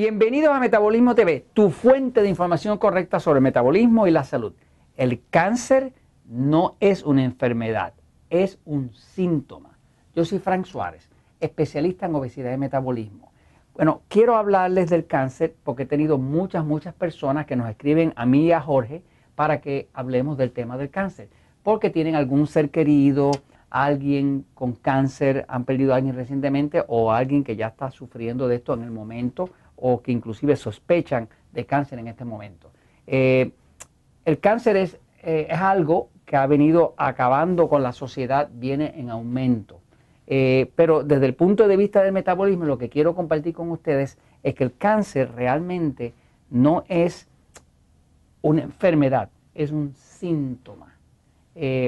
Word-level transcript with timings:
Bienvenidos 0.00 0.54
a 0.54 0.60
Metabolismo 0.60 1.16
TV, 1.16 1.44
tu 1.54 1.70
fuente 1.70 2.22
de 2.22 2.28
información 2.28 2.78
correcta 2.78 3.18
sobre 3.18 3.40
metabolismo 3.40 4.06
y 4.06 4.12
la 4.12 4.22
salud. 4.22 4.52
El 4.96 5.20
cáncer 5.28 5.92
no 6.24 6.76
es 6.78 7.02
una 7.02 7.24
enfermedad, 7.24 7.94
es 8.30 8.60
un 8.64 8.94
síntoma. 8.94 9.76
Yo 10.14 10.24
soy 10.24 10.38
Frank 10.38 10.66
Suárez, 10.66 11.10
especialista 11.40 12.06
en 12.06 12.14
obesidad 12.14 12.54
y 12.54 12.58
metabolismo. 12.58 13.32
Bueno, 13.74 14.02
quiero 14.06 14.36
hablarles 14.36 14.88
del 14.88 15.04
cáncer 15.04 15.56
porque 15.64 15.82
he 15.82 15.86
tenido 15.86 16.16
muchas, 16.16 16.64
muchas 16.64 16.94
personas 16.94 17.46
que 17.46 17.56
nos 17.56 17.68
escriben 17.68 18.12
a 18.14 18.24
mí 18.24 18.44
y 18.46 18.52
a 18.52 18.60
Jorge 18.60 19.02
para 19.34 19.60
que 19.60 19.88
hablemos 19.94 20.38
del 20.38 20.52
tema 20.52 20.78
del 20.78 20.90
cáncer, 20.90 21.28
porque 21.64 21.90
tienen 21.90 22.14
algún 22.14 22.46
ser 22.46 22.70
querido, 22.70 23.32
alguien 23.68 24.46
con 24.54 24.74
cáncer, 24.74 25.44
han 25.48 25.64
perdido 25.64 25.92
a 25.92 25.96
alguien 25.96 26.14
recientemente 26.14 26.84
o 26.86 27.10
alguien 27.10 27.42
que 27.42 27.56
ya 27.56 27.66
está 27.66 27.90
sufriendo 27.90 28.46
de 28.46 28.54
esto 28.54 28.74
en 28.74 28.84
el 28.84 28.92
momento 28.92 29.50
o 29.80 30.02
que 30.02 30.12
inclusive 30.12 30.56
sospechan 30.56 31.28
de 31.52 31.66
cáncer 31.66 31.98
en 31.98 32.08
este 32.08 32.24
momento. 32.24 32.70
Eh, 33.06 33.50
el 34.24 34.38
cáncer 34.38 34.76
es, 34.76 34.98
eh, 35.22 35.46
es, 35.50 35.58
algo 35.58 36.10
que 36.26 36.36
ha 36.36 36.46
venido 36.46 36.94
acabando 36.96 37.68
con 37.68 37.82
la 37.82 37.92
sociedad, 37.92 38.50
viene 38.52 38.94
en 38.96 39.10
aumento. 39.10 39.80
Eh, 40.26 40.70
pero 40.76 41.02
desde 41.02 41.24
el 41.24 41.34
punto 41.34 41.66
de 41.66 41.76
vista 41.76 42.02
del 42.02 42.12
metabolismo, 42.12 42.66
lo 42.66 42.76
que 42.76 42.90
quiero 42.90 43.14
compartir 43.14 43.54
con 43.54 43.70
ustedes 43.70 44.18
es 44.42 44.54
que 44.54 44.64
el 44.64 44.76
cáncer 44.76 45.32
realmente 45.34 46.12
no 46.50 46.84
es 46.88 47.28
una 48.42 48.62
enfermedad, 48.62 49.30
es 49.54 49.72
un 49.72 49.94
síntoma. 49.94 50.94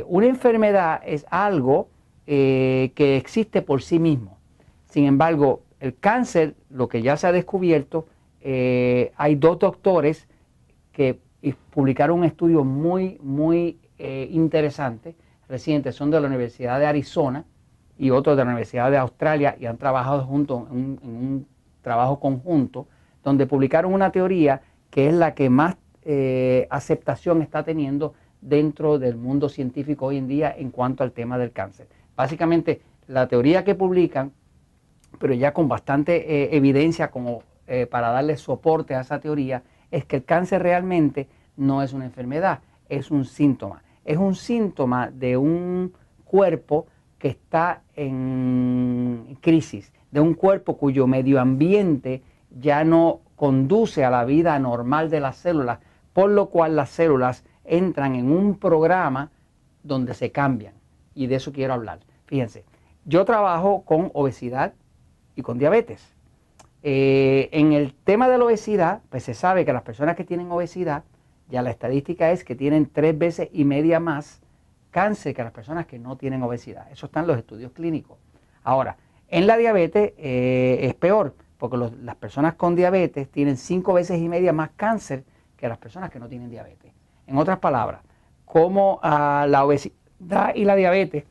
una 0.07 0.27
enfermedad 0.27 1.01
es 1.05 1.25
algo 1.31 1.89
que 2.27 3.17
existe 3.17 3.63
por 3.63 3.83
sí 3.83 3.99
mismo. 3.99 4.39
Sin 4.87 5.05
embargo, 5.05 5.63
el 5.81 5.97
cáncer, 5.97 6.55
lo 6.69 6.89
que 6.89 7.03
ya 7.03 7.17
se 7.17 7.27
ha 7.27 7.33
descubierto, 7.33 8.07
eh, 8.43 9.13
hay 9.17 9.35
dos 9.35 9.59
doctores 9.59 10.29
que 10.93 11.19
publicaron 11.71 12.19
un 12.19 12.25
estudio 12.25 12.65
muy, 12.65 13.19
muy 13.23 13.79
eh, 13.99 14.29
interesante, 14.31 15.17
reciente, 15.49 15.93
son 15.93 16.11
de 16.11 16.21
la 16.21 16.27
Universidad 16.27 16.79
de 16.79 16.87
Arizona 16.87 17.45
y 17.99 18.11
otros 18.11 18.37
de 18.37 18.45
la 18.45 18.51
Universidad 18.51 18.91
de 18.91 18.99
Australia 18.99 19.57
y 19.59 19.67
han 19.67 19.79
trabajado 19.79 20.25
juntos 20.25 20.69
en, 20.71 20.99
un 21.03 21.47
trabajo 21.83 22.21
conjunto, 22.21 22.87
donde 23.25 23.47
publicaron 23.47 23.93
una 23.95 24.13
teoría 24.13 24.61
que 24.91 25.09
es 25.09 25.15
la 25.15 25.35
que 25.35 25.49
más 25.49 25.77
eh, 26.03 26.67
aceptación 26.71 27.43
está 27.43 27.63
teniendo 27.63 28.15
dentro 28.41 28.99
del 28.99 29.17
mundo 29.17 29.49
científico 29.49 30.07
hoy 30.07 30.19
en 30.19 30.29
día 30.29 30.55
en 30.57 30.71
cuanto 30.71 31.05
al 31.05 31.13
tema 31.13 31.39
del 31.39 31.53
cáncer. 31.53 31.89
Básicamente, 32.17 32.83
la 33.07 33.29
teoría 33.29 33.65
que 33.65 33.75
publican 33.75 34.33
pero 35.21 35.35
ya 35.35 35.53
con 35.53 35.69
bastante 35.69 36.17
eh, 36.17 36.57
evidencia 36.57 37.11
como 37.11 37.43
eh, 37.67 37.87
para 37.87 38.11
darle 38.11 38.39
soporte 38.39 38.95
a 38.95 39.03
esa 39.03 39.21
teoría, 39.21 39.63
es 39.91 40.07
que 40.07 40.17
el 40.17 40.25
cáncer 40.25 40.63
realmente 40.63 41.29
no 41.59 41.83
es 41.83 41.93
una 41.93 42.07
enfermedad, 42.07 42.61
es 42.89 43.11
un 43.11 43.27
síntoma. 43.27 43.83
Es 44.05 44.17
un 44.17 44.35
síntoma 44.35 45.11
de 45.11 45.37
un 45.37 45.93
cuerpo 46.25 46.87
que 47.19 47.29
está 47.29 47.83
en 47.95 49.37
crisis, 49.43 49.93
de 50.11 50.21
un 50.21 50.33
cuerpo 50.33 50.79
cuyo 50.79 51.07
medio 51.07 51.39
ambiente 51.39 52.23
ya 52.51 52.83
no 52.83 53.21
conduce 53.37 54.05
a 54.05 54.11
la 54.11 54.25
vida 54.25 54.59
normal 54.59 55.11
de 55.11 55.21
las 55.21 55.37
células, 55.37 55.81
por 56.15 56.31
lo 56.31 56.49
cual 56.49 56.77
las 56.77 56.89
células 56.89 57.45
entran 57.65 58.15
en 58.15 58.33
un 58.33 58.59
programa 58.59 59.31
donde 59.83 60.15
se 60.15 60.33
cambian. 60.33 60.73
Y 61.15 61.27
de 61.27 61.37
eso 61.37 61.53
quiero 61.53 61.75
hablar. 61.75 62.01
Fíjense, 62.25 62.65
yo 63.05 63.27
trabajo 63.27 63.83
con 63.85 64.11
obesidad, 64.15 64.73
y 65.37 65.43
con 65.43 65.59
diabetes. 65.59 66.15
Eh, 66.83 67.49
en 67.53 67.73
el 67.73 67.93
tema 67.93 68.29
de 68.29 68.39
la 68.39 68.45
obesidad, 68.45 69.03
pues 69.11 69.25
se 69.25 69.35
sabe 69.35 69.65
que 69.65 69.73
las 69.73 69.83
personas 69.83 70.17
que 70.17 70.25
tienen 70.25 70.51
obesidad, 70.51 71.05
ya 71.49 71.63
la 71.63 71.71
estadística 71.71 72.31
es 72.31 72.45
que 72.45 72.55
tienen 72.55 72.87
tres 72.87 73.19
veces 73.19 73.49
y 73.53 73.65
media 73.65 74.01
más 74.01 74.41
cáncer 74.91 75.35
que 75.35 75.43
las 75.43 75.53
personas 75.53 75.87
que 75.87 75.99
no 75.99 76.17
tienen 76.17 76.43
obesidad. 76.43 76.91
Eso 76.91 77.07
están 77.07 77.27
los 77.27 77.37
estudios 77.37 77.73
clínicos. 77.73 78.19
Ahora, 78.63 78.97
en 79.29 79.47
la 79.47 79.57
diabetes 79.57 80.13
eh, 80.17 80.79
es 80.83 80.95
peor, 80.95 81.35
porque 81.59 81.77
las 81.77 82.17
personas 82.17 82.55
con 82.55 82.75
diabetes 82.75 83.31
tienen 83.31 83.57
cinco 83.57 83.93
veces 83.93 84.21
y 84.21 84.29
media 84.29 84.53
más 84.53 84.71
cáncer 84.77 85.25
que 85.57 85.69
las 85.69 85.79
personas 85.79 86.11
que 86.11 86.19
no 86.19 86.29
tienen 86.29 86.51
diabetes. 86.51 86.93
En 87.27 87.37
otras 87.37 87.59
palabras, 87.59 88.01
como 88.45 88.99
ah, 89.03 89.47
la 89.49 89.65
obesidad 89.65 90.55
y 90.55 90.65
la 90.65 90.75
diabetes 90.75 91.25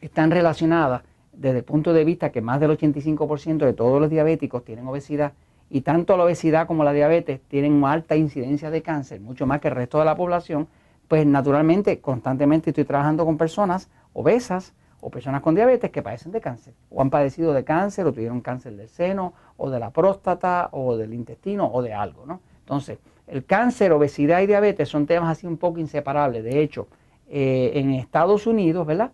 están 0.00 0.30
relacionadas, 0.30 1.02
desde 1.32 1.58
el 1.58 1.64
punto 1.64 1.92
de 1.92 2.04
vista 2.04 2.30
que 2.30 2.40
más 2.40 2.60
del 2.60 2.70
85% 2.70 3.58
de 3.58 3.72
todos 3.72 4.00
los 4.00 4.10
diabéticos 4.10 4.64
tienen 4.64 4.86
obesidad 4.86 5.32
y 5.70 5.80
tanto 5.80 6.16
la 6.16 6.24
obesidad 6.24 6.66
como 6.66 6.84
la 6.84 6.92
diabetes 6.92 7.40
tienen 7.48 7.72
una 7.72 7.92
alta 7.92 8.14
incidencia 8.14 8.70
de 8.70 8.82
cáncer, 8.82 9.20
mucho 9.20 9.46
más 9.46 9.60
que 9.60 9.68
el 9.68 9.74
resto 9.74 9.98
de 9.98 10.04
la 10.04 10.16
población, 10.16 10.68
pues 11.08 11.26
naturalmente 11.26 12.00
constantemente 12.00 12.70
estoy 12.70 12.84
trabajando 12.84 13.24
con 13.24 13.38
personas 13.38 13.88
obesas 14.12 14.74
o 15.00 15.10
personas 15.10 15.40
con 15.40 15.54
diabetes 15.54 15.90
que 15.90 16.02
padecen 16.02 16.32
de 16.32 16.40
cáncer 16.40 16.74
o 16.90 17.00
han 17.02 17.10
padecido 17.10 17.52
de 17.52 17.64
cáncer 17.64 18.06
o 18.06 18.12
tuvieron 18.12 18.40
cáncer 18.40 18.76
del 18.76 18.88
seno 18.88 19.32
o 19.56 19.70
de 19.70 19.80
la 19.80 19.90
próstata 19.90 20.68
o 20.72 20.96
del 20.96 21.14
intestino 21.14 21.66
o 21.72 21.82
de 21.82 21.92
algo, 21.92 22.24
¿no? 22.26 22.40
Entonces, 22.60 22.98
el 23.26 23.44
cáncer, 23.44 23.92
obesidad 23.92 24.40
y 24.42 24.46
diabetes 24.46 24.88
son 24.88 25.06
temas 25.06 25.30
así 25.30 25.46
un 25.46 25.56
poco 25.56 25.80
inseparables. 25.80 26.44
De 26.44 26.62
hecho, 26.62 26.86
eh, 27.28 27.72
en 27.74 27.90
Estados 27.90 28.46
Unidos, 28.46 28.86
¿verdad? 28.86 29.10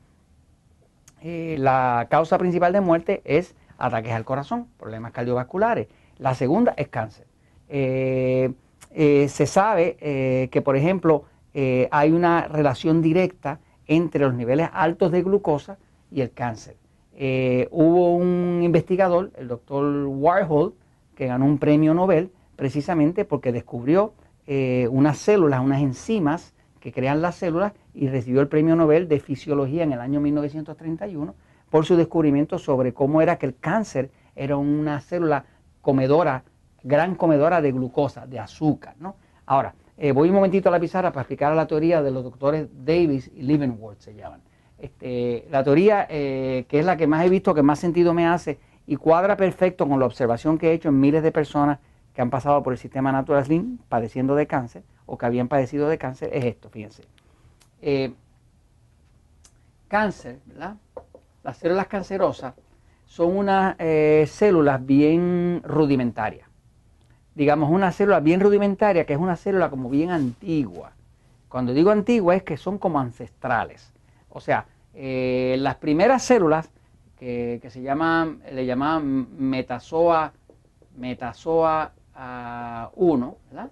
Eh, 1.22 1.56
la 1.58 2.06
causa 2.10 2.38
principal 2.38 2.72
de 2.72 2.80
muerte 2.80 3.22
es 3.24 3.54
ataques 3.76 4.12
al 4.12 4.24
corazón, 4.24 4.68
problemas 4.78 5.12
cardiovasculares. 5.12 5.88
La 6.18 6.34
segunda 6.34 6.74
es 6.76 6.88
cáncer. 6.88 7.26
Eh, 7.68 8.52
eh, 8.92 9.28
se 9.28 9.46
sabe 9.46 10.48
que, 10.50 10.62
por 10.62 10.76
ejemplo, 10.76 11.24
hay 11.90 12.12
una 12.12 12.48
relación 12.48 13.02
directa 13.02 13.60
entre 13.86 14.24
los 14.24 14.34
niveles 14.34 14.68
altos 14.72 15.10
de 15.12 15.22
glucosa 15.22 15.78
y 16.10 16.20
el 16.20 16.32
cáncer. 16.32 16.76
hubo 17.70 18.14
un 18.16 18.60
investigador, 18.62 19.32
el 19.36 19.48
doctor 19.48 20.06
Warhol, 20.06 20.74
que 21.14 21.26
ganó 21.26 21.44
un 21.44 21.58
premio 21.58 21.94
Nobel 21.94 22.30
precisamente 22.56 23.24
porque 23.24 23.52
descubrió 23.52 24.14
unas 24.90 25.18
células, 25.18 25.60
unas 25.60 25.82
enzimas 25.82 26.54
que 26.88 27.00
crean 27.00 27.20
las 27.20 27.34
células 27.34 27.74
y 27.92 28.08
recibió 28.08 28.40
el 28.40 28.48
premio 28.48 28.74
Nobel 28.74 29.08
de 29.08 29.20
Fisiología 29.20 29.82
en 29.82 29.92
el 29.92 30.00
año 30.00 30.20
1931 30.20 31.34
por 31.68 31.84
su 31.84 31.96
descubrimiento 31.96 32.58
sobre 32.58 32.94
cómo 32.94 33.20
era 33.20 33.36
que 33.36 33.44
el 33.44 33.56
cáncer 33.58 34.10
era 34.34 34.56
una 34.56 34.98
célula 35.00 35.44
comedora, 35.82 36.44
gran 36.82 37.14
comedora 37.14 37.60
de 37.60 37.72
glucosa, 37.72 38.26
de 38.26 38.38
azúcar. 38.38 38.94
¿no? 39.00 39.16
Ahora, 39.44 39.74
eh, 39.98 40.12
voy 40.12 40.30
un 40.30 40.36
momentito 40.36 40.70
a 40.70 40.72
la 40.72 40.80
pizarra 40.80 41.10
para 41.12 41.22
explicar 41.22 41.54
la 41.54 41.66
teoría 41.66 42.02
de 42.02 42.10
los 42.10 42.24
doctores 42.24 42.68
Davis 42.72 43.30
y 43.34 43.42
Leavenworth 43.42 44.00
se 44.00 44.14
llaman. 44.14 44.40
Este, 44.78 45.46
la 45.50 45.62
teoría 45.62 46.06
eh, 46.08 46.64
que 46.68 46.78
es 46.78 46.86
la 46.86 46.96
que 46.96 47.06
más 47.06 47.26
he 47.26 47.28
visto, 47.28 47.52
que 47.52 47.62
más 47.62 47.80
sentido 47.80 48.14
me 48.14 48.26
hace 48.26 48.58
y 48.86 48.96
cuadra 48.96 49.36
perfecto 49.36 49.86
con 49.86 50.00
la 50.00 50.06
observación 50.06 50.56
que 50.56 50.70
he 50.70 50.72
hecho 50.72 50.88
en 50.88 51.00
miles 51.00 51.22
de 51.22 51.32
personas 51.32 51.80
que 52.18 52.22
han 52.22 52.30
pasado 52.30 52.64
por 52.64 52.72
el 52.72 52.80
sistema 52.80 53.12
Natural 53.12 53.44
Slim 53.44 53.78
padeciendo 53.88 54.34
de 54.34 54.48
cáncer 54.48 54.82
o 55.06 55.16
que 55.16 55.24
habían 55.24 55.46
padecido 55.46 55.88
de 55.88 55.98
cáncer, 55.98 56.30
es 56.32 56.46
esto, 56.46 56.68
fíjense. 56.68 57.04
Eh, 57.80 58.12
cáncer, 59.86 60.40
¿verdad? 60.46 60.74
Las 61.44 61.58
células 61.58 61.86
cancerosas 61.86 62.54
son 63.06 63.36
unas 63.36 63.76
eh, 63.78 64.26
células 64.28 64.84
bien 64.84 65.62
rudimentarias. 65.64 66.48
Digamos, 67.36 67.70
una 67.70 67.92
célula 67.92 68.18
bien 68.18 68.40
rudimentaria, 68.40 69.06
que 69.06 69.12
es 69.12 69.20
una 69.20 69.36
célula 69.36 69.70
como 69.70 69.88
bien 69.88 70.10
antigua. 70.10 70.90
Cuando 71.48 71.72
digo 71.72 71.92
antigua 71.92 72.34
es 72.34 72.42
que 72.42 72.56
son 72.56 72.78
como 72.78 72.98
ancestrales. 72.98 73.92
O 74.28 74.40
sea, 74.40 74.66
eh, 74.92 75.54
las 75.60 75.76
primeras 75.76 76.24
células 76.24 76.68
que, 77.16 77.60
se 77.70 77.80
llaman, 77.80 78.42
le 78.50 78.66
llamaban 78.66 79.38
metazoa, 79.38 80.32
metazoa 80.96 81.92
1, 82.18 82.18
ah, 82.18 82.90
¿verdad? 83.50 83.70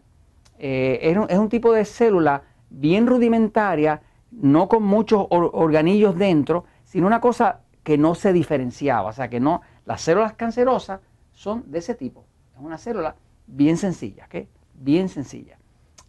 es, 0.58 1.16
un, 1.16 1.26
es 1.28 1.38
un 1.38 1.48
tipo 1.48 1.72
de 1.72 1.84
célula 1.84 2.43
bien 2.70 3.06
rudimentaria, 3.06 4.02
no 4.31 4.69
con 4.69 4.82
muchos 4.82 5.26
organillos 5.31 6.16
dentro, 6.16 6.64
sino 6.84 7.06
una 7.06 7.20
cosa 7.20 7.60
que 7.82 7.98
no 7.98 8.14
se 8.14 8.32
diferenciaba. 8.32 9.08
O 9.08 9.12
sea, 9.12 9.28
que 9.28 9.40
no, 9.40 9.62
las 9.84 10.00
células 10.00 10.34
cancerosas 10.34 11.00
son 11.32 11.70
de 11.70 11.78
ese 11.78 11.94
tipo. 11.94 12.25
Es 12.54 12.60
una 12.60 12.78
célula 12.78 13.16
bien 13.46 13.76
sencilla, 13.76 14.26
¿ok? 14.26 14.46
Bien 14.75 15.08
sencilla. 15.08 15.58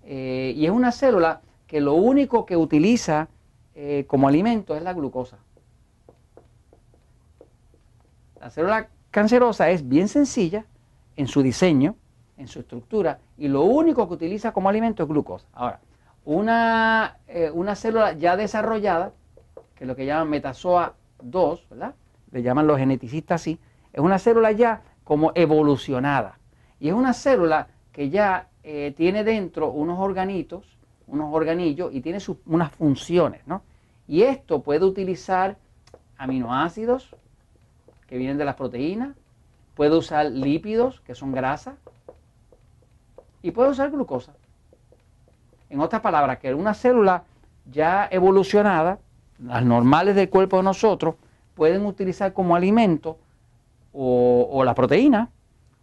Eh, 0.03 0.53
y 0.55 0.65
es 0.65 0.71
una 0.71 0.91
célula 0.91 1.41
que 1.67 1.81
lo 1.81 1.93
único 1.93 2.45
que 2.45 2.55
utiliza 2.55 3.27
eh, 3.75 4.05
como 4.07 4.27
alimento 4.27 4.75
es 4.75 4.81
la 4.81 4.93
glucosa. 4.93 5.37
La 8.39 8.49
célula 8.49 8.89
cancerosa 9.11 9.69
es 9.69 9.87
bien 9.87 10.07
sencilla 10.07 10.65
en 11.15 11.27
su 11.27 11.41
diseño, 11.41 11.95
en 12.37 12.47
su 12.47 12.59
estructura, 12.59 13.19
y 13.37 13.47
lo 13.47 13.63
único 13.63 14.07
que 14.07 14.13
utiliza 14.13 14.51
como 14.51 14.69
alimento 14.69 15.03
es 15.03 15.09
glucosa. 15.09 15.47
Ahora, 15.53 15.79
una, 16.25 17.17
eh, 17.27 17.49
una 17.51 17.75
célula 17.75 18.13
ya 18.13 18.37
desarrollada, 18.37 19.13
que 19.75 19.83
es 19.83 19.87
lo 19.87 19.95
que 19.95 20.05
llaman 20.05 20.29
metazoa 20.29 20.93
2, 21.21 21.69
¿verdad? 21.69 21.95
Le 22.31 22.41
llaman 22.41 22.67
los 22.67 22.77
geneticistas 22.77 23.41
así, 23.41 23.59
es 23.93 24.01
una 24.01 24.19
célula 24.19 24.51
ya 24.51 24.81
como 25.03 25.31
evolucionada. 25.35 26.37
Y 26.79 26.89
es 26.89 26.93
una 26.93 27.13
célula 27.13 27.67
que 27.91 28.09
ya 28.09 28.49
eh, 28.63 28.93
tiene 28.95 29.23
dentro 29.23 29.71
unos 29.71 29.99
organitos, 29.99 30.77
unos 31.07 31.33
organillos 31.33 31.93
y 31.93 32.01
tiene 32.01 32.19
unas 32.45 32.71
funciones, 32.73 33.41
¿no? 33.47 33.61
Y 34.07 34.23
esto 34.23 34.61
puede 34.61 34.85
utilizar 34.85 35.57
aminoácidos 36.17 37.15
que 38.07 38.17
vienen 38.17 38.37
de 38.37 38.45
las 38.45 38.55
proteínas, 38.55 39.15
puede 39.75 39.95
usar 39.95 40.25
lípidos, 40.25 40.99
que 41.01 41.15
son 41.15 41.31
grasas, 41.31 41.75
y 43.41 43.51
puede 43.51 43.69
usar 43.69 43.91
glucosa. 43.91 44.33
En 45.69 45.79
otras 45.79 46.01
palabras, 46.01 46.39
que 46.39 46.53
una 46.53 46.73
célula 46.73 47.23
ya 47.69 48.07
evolucionada, 48.09 48.99
las 49.39 49.63
normales 49.63 50.15
del 50.15 50.29
cuerpo 50.29 50.57
de 50.57 50.63
nosotros, 50.63 51.15
pueden 51.53 51.85
utilizar 51.85 52.33
como 52.33 52.55
alimento 52.55 53.17
o, 53.93 54.63
la 54.63 54.75
proteína, 54.75 55.29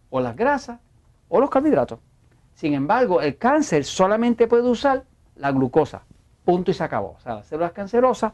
o 0.09 0.21
las 0.21 0.35
grasas, 0.35 0.79
o 1.27 1.39
los 1.39 1.49
carbohidratos. 1.49 1.99
Sin 2.53 2.73
embargo, 2.73 3.21
el 3.21 3.37
cáncer 3.37 3.83
solamente 3.83 4.47
puede 4.47 4.69
usar 4.69 5.03
la 5.35 5.51
glucosa. 5.51 6.03
Punto 6.45 6.71
y 6.71 6.73
se 6.73 6.83
acabó. 6.83 7.15
O 7.17 7.19
sea, 7.19 7.35
las 7.35 7.47
células 7.47 7.73
cancerosas 7.73 8.31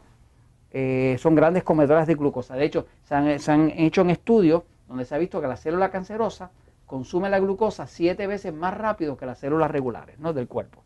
eh, 0.70 1.16
son 1.18 1.34
grandes 1.34 1.64
comedoras 1.64 2.06
de 2.06 2.14
glucosa. 2.14 2.54
De 2.54 2.64
hecho, 2.64 2.86
se 3.02 3.14
han, 3.14 3.38
se 3.40 3.50
han, 3.50 3.70
hecho 3.70 4.02
en 4.02 4.10
estudios 4.10 4.62
donde 4.86 5.04
se 5.04 5.14
ha 5.14 5.18
visto 5.18 5.40
que 5.40 5.48
la 5.48 5.56
célula 5.56 5.90
cancerosa 5.90 6.50
consume 6.86 7.30
la 7.30 7.40
glucosa 7.40 7.86
siete 7.86 8.26
veces 8.26 8.52
más 8.52 8.76
rápido 8.76 9.16
que 9.16 9.26
las 9.26 9.38
células 9.38 9.70
regulares 9.70 10.18
¿no? 10.18 10.32
del 10.32 10.48
cuerpo. 10.48 10.82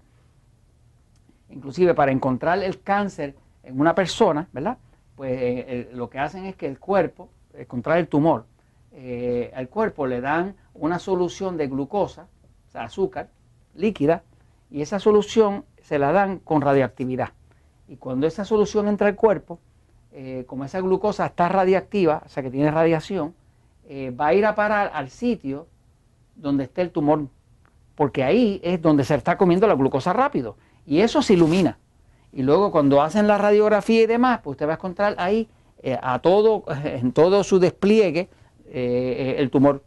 Inclusive 1.49 1.95
para 1.95 2.13
encontrar 2.13 2.63
el 2.63 2.81
cáncer 2.83 3.35
en 3.63 3.81
una 3.81 3.95
persona, 3.95 4.49
¿verdad? 4.53 4.79
Pues 5.17 5.33
eh, 5.33 5.91
lo 5.93 6.09
que 6.09 6.19
hacen 6.19 6.45
es 6.45 6.57
que 6.57 6.67
el 6.67 6.79
cuerpo, 6.79 7.29
encontrar 7.55 7.99
el 7.99 8.09
tumor, 8.09 8.47
eh, 8.93 9.53
al 9.55 9.69
cuerpo 9.69 10.07
le 10.07 10.21
dan 10.21 10.57
una 10.75 10.99
solución 10.99 11.57
de 11.57 11.67
glucosa, 11.67 12.29
o 12.69 12.71
sea, 12.71 12.85
azúcar 12.85 13.31
líquida, 13.75 14.23
y 14.71 14.83
esa 14.83 14.99
solución 14.99 15.65
se 15.83 15.99
la 15.99 16.13
dan 16.13 16.39
con 16.39 16.61
radioactividad. 16.61 17.31
Y 17.89 17.97
cuando 17.97 18.27
esa 18.27 18.45
solución 18.45 18.89
entra 18.89 19.09
al 19.09 19.17
cuerpo, 19.17 19.59
eh, 20.13 20.45
como 20.47 20.65
esa 20.65 20.81
glucosa 20.81 21.27
está 21.27 21.49
radiactiva, 21.49 22.23
o 22.25 22.29
sea 22.29 22.43
que 22.43 22.51
tiene 22.51 22.71
radiación, 22.71 23.35
va 23.89 24.27
a 24.27 24.35
ir 24.35 24.45
a 24.45 24.57
parar 24.57 24.91
al 24.95 25.11
sitio 25.11 25.69
donde 26.37 26.65
esté 26.65 26.83
el 26.83 26.91
tumor, 26.91 27.27
porque 27.95 28.23
ahí 28.23 28.61
es 28.63 28.81
donde 28.81 29.05
se 29.05 29.15
está 29.15 29.37
comiendo 29.37 29.67
la 29.67 29.75
glucosa 29.75 30.13
rápido. 30.13 30.57
Y 30.87 31.01
eso 31.01 31.23
se 31.23 31.35
ilumina. 31.35 31.79
Y 32.33 32.43
luego 32.43 32.71
cuando 32.71 33.03
hacen 33.03 33.27
la 33.27 33.39
radiografía 33.39 34.03
y 34.03 34.07
demás, 34.07 34.41
pues 34.45 34.55
usted 34.55 34.67
va 34.67 34.73
a 34.73 34.75
encontrar 34.75 35.15
ahí 35.19 35.49
eh, 35.83 35.99
a 36.01 36.19
todo, 36.21 36.65
en 36.85 37.13
todo 37.13 37.43
su 37.43 37.59
despliegue 37.59 38.29
eh, 38.67 39.37
el 39.39 39.51
tumor. 39.51 39.83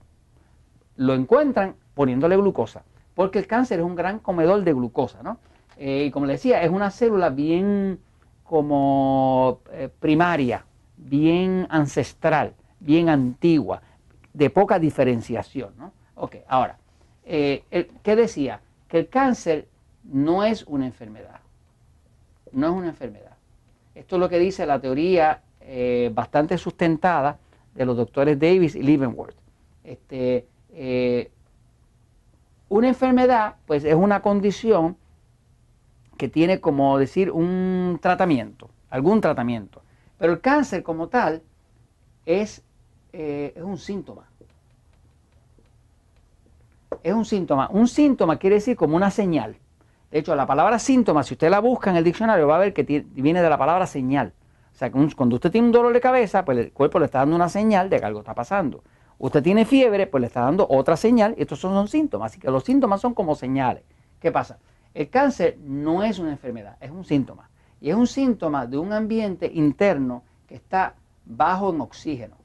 Lo 0.96 1.13
encuentran 1.13 1.75
poniéndole 1.94 2.36
glucosa, 2.38 2.84
porque 3.13 3.40
el 3.40 3.48
cáncer 3.48 3.80
es 3.80 3.86
un 3.86 3.96
gran 3.96 4.19
comedor 4.19 4.63
de 4.63 4.74
glucosa, 4.74 5.22
¿no? 5.24 5.40
Eh, 5.78 6.06
y 6.07 6.12
como 6.12 6.25
le 6.25 6.34
decía, 6.34 6.62
es 6.62 6.72
una 6.72 6.92
célula 6.92 7.30
bien 7.30 8.00
como 8.44 9.62
primaria, 10.00 10.66
bien 10.98 11.68
ancestral, 11.69 12.56
bien 12.80 13.07
antigua, 13.07 13.84
de 14.34 14.50
poca 14.50 14.80
diferenciación, 14.80 15.74
¿no? 15.78 15.94
Ok, 16.21 16.36
ahora, 16.48 16.77
¿qué 17.24 18.16
decía? 18.16 18.62
Que 18.89 19.00
el 19.00 19.10
cáncer 19.10 19.68
no 20.04 20.44
es 20.44 20.63
una 20.68 20.86
enfermedad. 20.86 21.39
No 22.51 22.68
es 22.68 22.74
una 22.74 22.89
enfermedad. 22.89 23.38
Esto 23.95 24.16
es 24.16 24.19
lo 24.19 24.30
que 24.30 24.39
dice 24.39 24.66
la 24.66 24.80
teoría 24.80 25.42
eh, 25.62 26.12
bastante 26.13 26.57
sustentada 26.57 27.38
de 27.75 27.86
los 27.86 27.95
doctores 27.95 28.39
Davis 28.39 28.75
y 28.75 28.81
Leavenworth. 28.81 29.36
Este, 29.83 30.45
eh, 30.71 31.31
una 32.69 32.88
enfermedad, 32.88 33.56
pues 33.65 33.83
es 33.83 33.95
una 33.95 34.22
condición 34.22 34.98
que 36.18 36.27
tiene 36.27 36.60
como 36.60 36.98
decir 36.98 37.31
un 37.31 38.00
tratamiento, 38.01 38.69
algún 38.89 39.22
tratamiento. 39.22 39.81
Pero 40.18 40.33
el 40.33 40.42
cáncer 40.42 40.83
como 40.83 41.07
tal 41.07 41.42
eh, 42.25 42.42
es 42.42 42.63
un 43.62 43.77
síntoma. 43.77 44.29
Es 47.04 47.13
un 47.13 47.25
síntoma. 47.25 47.69
Un 47.72 47.88
síntoma 47.88 48.38
quiere 48.38 48.56
decir 48.56 48.75
como 48.75 48.96
una 48.96 49.12
señal. 49.12 49.57
De 50.12 50.19
hecho, 50.19 50.36
la 50.36 50.48
palabra 50.48 50.80
síntoma, 50.80 51.24
si 51.24 51.36
usted 51.36 51.50
la 51.50 51.60
busca 51.60 51.90
en 51.92 51.98
el 51.98 52.04
diccionario, 52.04 52.48
va 52.48 52.56
a 52.56 52.60
ver 52.60 52.74
que 52.74 53.06
viene 53.12 53.42
de 53.42 53.50
la 53.50 53.57
palabra 53.57 53.86
señal. 53.86 54.34
O 54.74 54.78
sea, 54.78 54.92
cuando 54.92 55.36
usted 55.36 55.51
tiene 55.51 55.68
un 55.68 55.74
dolor 55.74 55.94
de 55.94 56.01
cabeza, 56.01 56.46
pues 56.46 56.57
el 56.57 56.72
cuerpo 56.72 57.00
le 57.00 57.06
está 57.06 57.19
dando 57.19 57.36
una 57.36 57.50
señal 57.50 57.90
de 57.90 58.00
que 58.00 58.06
algo 58.06 58.19
está 58.19 58.34
pasando. 58.34 58.84
Usted 59.19 59.44
tiene 59.44 59.66
fiebre, 59.66 60.07
pues 60.07 60.22
le 60.22 60.28
está 60.28 60.42
dando 60.42 60.66
otra 60.69 60.96
señal. 60.96 61.36
Y 61.38 61.42
estos 61.42 61.60
son, 61.60 61.88
síntomas. 61.88 62.31
Así 62.31 62.40
que 62.40 62.50
los 62.50 62.63
síntomas 62.63 63.01
son 63.01 63.13
como 63.13 63.36
señales. 63.36 63.84
¿Qué 64.19 64.31
pasa? 64.31 64.57
El 64.94 65.10
cáncer 65.10 65.57
no 65.62 66.04
es 66.04 66.18
una 66.18 66.31
enfermedad, 66.31 66.78
es 66.80 66.90
un 66.90 67.06
síntoma. 67.06 67.50
Y 67.81 67.90
es 67.90 67.96
un 67.96 68.07
síntoma 68.07 68.66
de 68.66 68.78
un 68.78 68.92
ambiente 68.94 69.50
interno 69.54 70.24
que 70.48 70.56
está 70.56 70.96
bajo 71.25 71.69
en 71.69 71.81
oxígeno. 71.81 72.36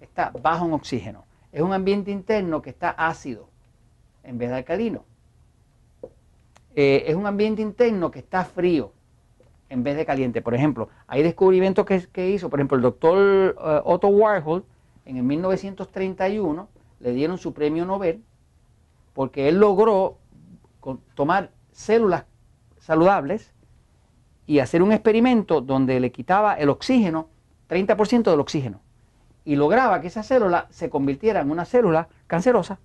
Está 0.00 0.30
bajo 0.30 0.66
en 0.66 0.72
oxígeno. 0.72 1.24
Es 1.52 1.62
un 1.62 1.72
ambiente 1.72 2.10
interno 2.10 2.62
que 2.62 2.70
está 2.70 2.90
ácido 2.90 3.48
en 4.22 4.38
vez 4.38 4.50
de 4.50 4.56
alcalino. 4.56 5.04
Eh, 6.74 7.04
es 7.06 7.14
un 7.14 7.26
ambiente 7.26 7.62
interno 7.62 8.10
que 8.10 8.18
está 8.18 8.44
frío 8.44 8.92
en 9.68 9.82
vez 9.82 9.96
de 9.96 10.04
caliente. 10.04 10.42
Por 10.42 10.54
ejemplo, 10.54 10.88
hay 11.06 11.22
descubrimientos 11.22 11.86
que, 11.86 12.30
hizo, 12.30 12.50
por 12.50 12.60
ejemplo, 12.60 12.76
el 12.76 12.82
doctor 12.82 13.56
eh, 13.58 13.80
Otto 13.84 14.08
Warhol 14.08 14.64
en 15.04 15.16
el 15.16 15.22
1931 15.22 16.68
le 17.00 17.12
dieron 17.12 17.38
su 17.38 17.52
premio 17.52 17.84
Nobel 17.84 18.22
porque 19.14 19.48
él 19.48 19.58
logró 19.58 20.18
tomar 21.14 21.50
células 21.72 22.24
saludables 22.78 23.52
y 24.46 24.58
hacer 24.60 24.82
un 24.82 24.92
experimento 24.92 25.60
donde 25.60 25.98
le 26.00 26.12
quitaba 26.12 26.54
el 26.54 26.68
oxígeno, 26.68 27.28
30% 27.68 28.30
del 28.30 28.40
oxígeno, 28.40 28.80
y 29.46 29.56
lograba 29.56 30.02
que 30.02 30.08
esa 30.08 30.22
célula 30.22 30.66
se 30.68 30.90
convirtiera 30.90 31.40
en 31.40 31.50
una 31.50 31.64
célula 31.64 32.08
cancerosa. 32.26 32.78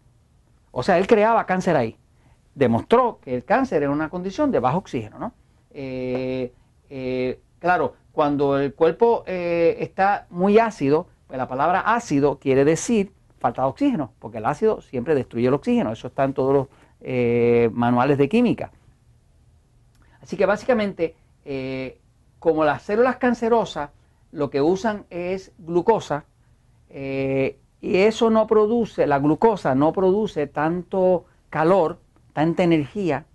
O 0.72 0.84
sea, 0.84 0.98
él 0.98 1.08
creaba 1.08 1.46
cáncer 1.46 1.76
ahí 1.76 1.98
demostró 2.56 3.20
que 3.22 3.36
el 3.36 3.46
cáncer 3.46 3.84
era 3.84 3.92
una 3.92 4.10
condición 4.10 4.52
de 4.52 4.60
bajo 4.60 4.80
oxígeno. 4.80 5.20
¿no? 5.20 5.34
Eh, 5.72 6.54
eh, 6.90 7.40
claro, 7.60 7.96
cuando 8.12 8.60
el 8.60 8.74
cuerpo 8.74 9.24
eh, 9.26 9.78
está 9.80 10.28
muy 10.30 10.60
ácido, 10.60 11.08
pues 11.28 11.38
la 11.38 11.48
palabra 11.48 11.82
ácido 11.82 12.40
quiere 12.40 12.66
decir 12.66 13.14
falta 13.40 13.64
de 13.64 13.70
oxígeno, 13.70 14.14
porque 14.20 14.38
el 14.38 14.46
ácido 14.46 14.82
siempre 14.82 15.16
destruye 15.16 15.48
el 15.48 15.54
oxígeno, 15.54 15.92
eso 15.92 16.08
está 16.08 16.24
en 16.26 16.34
todos 16.34 16.54
los 16.54 16.68
manuales 17.74 18.20
de 18.20 18.30
química. 18.30 18.72
Así 20.22 20.38
que 20.38 20.46
básicamente, 20.46 21.16
como 22.38 22.64
las 22.64 22.84
células 22.84 23.16
cancerosas 23.16 23.90
lo 24.32 24.52
que 24.52 24.62
usan 24.62 25.06
es 25.10 25.52
glucosa, 25.58 26.26
y 26.94 27.98
eso 27.98 28.30
no 28.30 28.48
produce, 28.48 29.08
la 29.08 29.20
glucosa 29.20 29.76
no 29.76 29.94
produce 29.94 30.48
tanto 30.48 31.26
calor 31.50 32.00
tanta 32.34 32.64
energía 32.64 33.26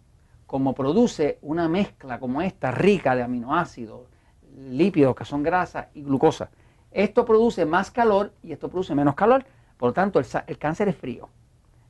como 0.46 0.74
produce 0.74 1.38
una 1.42 1.68
mezcla 1.68 2.18
como 2.18 2.40
esta, 2.40 2.70
rica 2.70 3.16
de 3.16 3.22
aminoácidos, 3.22 4.02
lípidos 4.70 5.14
que 5.16 5.24
son 5.24 5.42
grasa 5.42 5.88
y 5.94 6.02
glucosa. 6.02 6.50
Esto 6.92 7.24
produce 7.24 7.66
más 7.66 7.90
calor 7.90 8.32
y 8.42 8.52
esto 8.52 8.68
produce 8.68 8.94
menos 8.94 9.14
calor, 9.14 9.44
por 9.76 9.90
lo 9.90 9.92
tanto 9.92 10.20
el, 10.20 10.58
cáncer 10.58 10.88
es 10.88 10.96
frío. 10.96 11.28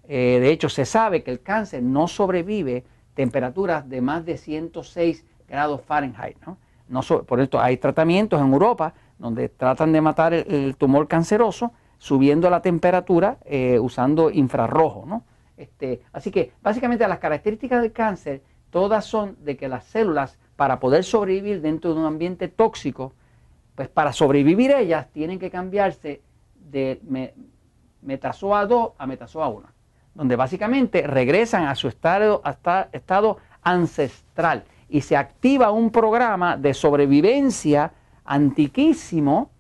Eh, 0.09 0.39
de 0.41 0.51
hecho, 0.51 0.69
se 0.69 0.85
sabe 0.85 1.23
que 1.23 1.31
el 1.31 1.43
cáncer 1.43 1.83
no 1.83 2.09
sobrevive 2.09 2.85
temperaturas 3.15 3.89
de 3.89 4.01
más 4.01 4.25
de 4.25 4.39
106 4.39 5.25
grados 5.49 5.83
Fahrenheit. 5.83 6.39
¿no? 6.45 6.59
por 7.25 7.41
esto 7.41 7.61
hay 7.61 7.77
tratamientos 7.77 8.41
en 8.41 8.53
Europa 8.53 8.95
donde 9.19 9.49
tratan 9.49 9.93
de 9.93 10.01
matar 10.01 10.35
el, 10.35 10.77
tumor 10.77 11.09
canceroso 11.09 11.73
subiendo 11.99 12.51
la 12.51 12.61
temperatura 12.61 13.39
eh, 13.45 13.79
usando 13.79 14.31
infrarrojo. 14.31 15.05
¿no? 15.07 15.25
Este, 15.57 16.03
así 16.13 16.31
que 16.31 16.53
básicamente 16.63 17.07
las 17.09 17.19
características 17.19 17.83
del 17.83 17.93
cáncer 17.93 18.43
todas 18.71 19.05
son 19.05 19.37
de 19.41 19.57
que 19.57 19.69
las 19.69 19.85
células 19.85 20.39
para 20.57 20.81
poder 20.81 21.05
sobrevivir 21.05 21.61
dentro 21.61 21.95
de 21.95 22.01
un 22.01 22.07
ambiente 22.07 22.49
tóxico, 22.49 23.13
pues 23.75 23.89
para 23.89 24.13
sobrevivir 24.13 24.71
ellas 24.71 25.09
tienen 25.13 25.39
que 25.39 25.51
cambiarse 25.51 26.23
de 26.55 27.01
metazoa 28.03 28.67
2 28.67 28.93
a 28.99 29.07
metazoa 29.07 29.49
1, 29.49 29.67
donde 30.15 30.37
básicamente 30.37 31.07
regresan 31.07 31.67
a 31.67 31.75
su 31.75 31.89
estado, 31.89 32.43
estado 32.93 33.39
ancestral 33.63 34.65
y 34.89 35.01
se 35.01 35.17
activa 35.17 35.71
un 35.71 35.91
programa 35.91 36.57
de 36.57 36.75
sobrevivencia 36.75 37.93
antiquísimo 38.27 39.51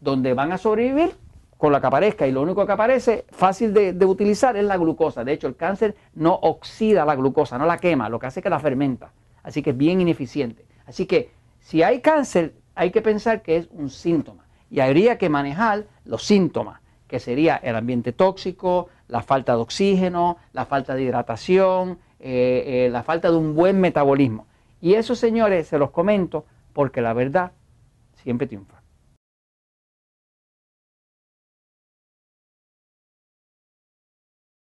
donde 0.00 0.34
van 0.34 0.52
a 0.52 0.58
sobrevivir 0.58 1.14
con 1.58 1.72
la 1.72 1.80
que 1.80 1.88
aparezca 1.88 2.26
y 2.26 2.32
lo 2.32 2.42
único 2.42 2.64
que 2.64 2.72
aparece 2.72 3.24
fácil 3.30 3.74
de, 3.74 4.06
utilizar 4.06 4.56
es 4.56 4.64
la 4.64 4.76
glucosa. 4.76 5.24
De 5.24 5.32
hecho, 5.32 5.48
el 5.48 5.56
cáncer 5.56 5.96
no 6.14 6.34
oxida 6.34 7.04
la 7.04 7.16
glucosa, 7.16 7.58
no 7.58 7.66
la 7.66 7.78
quema, 7.78 8.08
lo 8.08 8.18
que 8.20 8.26
hace 8.26 8.40
es 8.40 8.44
que 8.44 8.50
la 8.50 8.60
fermenta. 8.60 9.10
Así 9.42 9.60
que 9.60 9.70
es 9.70 9.76
bien 9.76 10.00
ineficiente. 10.00 10.64
Así 10.86 11.06
que 11.06 11.32
si 11.60 11.82
hay 11.82 12.00
cáncer, 12.00 12.54
hay 12.76 12.90
que 12.92 13.02
pensar 13.02 13.42
que 13.42 13.56
es 13.56 13.68
un 13.72 13.90
síntoma 13.90 14.46
y 14.70 14.80
habría 14.80 15.18
que 15.18 15.28
manejar 15.28 15.84
los 16.04 16.22
síntomas. 16.24 16.80
que 17.08 17.20
sería 17.20 17.56
el 17.56 17.74
ambiente 17.74 18.12
tóxico, 18.12 18.88
la 19.08 19.22
falta 19.22 19.56
de 19.56 19.62
oxígeno, 19.62 20.36
la 20.52 20.66
falta 20.66 20.94
de 20.94 21.04
hidratación, 21.04 21.98
eh, 22.20 22.86
eh, 22.86 22.90
la 22.92 23.02
falta 23.02 23.30
de 23.30 23.36
un 23.38 23.54
buen 23.54 23.80
metabolismo. 23.80 24.46
Y 24.82 24.92
eso, 24.92 25.14
señores, 25.14 25.68
se 25.68 25.78
los 25.78 25.90
comento 25.90 26.44
porque 26.74 27.00
la 27.00 27.14
verdad 27.14 27.52
siempre 28.22 28.46
triunfa. 28.46 28.77